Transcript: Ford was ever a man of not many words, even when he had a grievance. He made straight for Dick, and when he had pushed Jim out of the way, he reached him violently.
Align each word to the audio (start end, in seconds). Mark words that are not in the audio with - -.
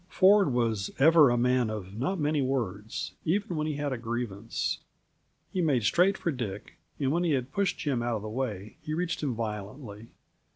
Ford 0.09 0.51
was 0.51 0.89
ever 0.97 1.29
a 1.29 1.37
man 1.37 1.69
of 1.69 1.93
not 1.95 2.19
many 2.19 2.41
words, 2.41 3.13
even 3.23 3.55
when 3.55 3.67
he 3.67 3.75
had 3.75 3.93
a 3.93 3.99
grievance. 3.99 4.79
He 5.53 5.61
made 5.61 5.83
straight 5.83 6.17
for 6.17 6.31
Dick, 6.31 6.79
and 6.99 7.11
when 7.11 7.23
he 7.23 7.33
had 7.33 7.51
pushed 7.53 7.77
Jim 7.77 8.01
out 8.01 8.15
of 8.15 8.23
the 8.23 8.27
way, 8.27 8.77
he 8.81 8.95
reached 8.95 9.21
him 9.21 9.35
violently. 9.35 10.07